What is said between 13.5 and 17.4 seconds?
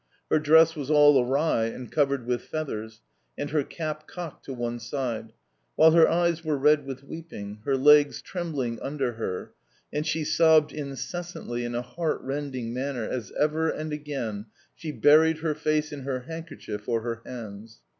and again she buried her face in her handkerchief or her